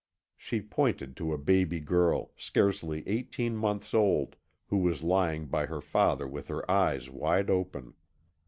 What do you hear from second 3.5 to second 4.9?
months old, who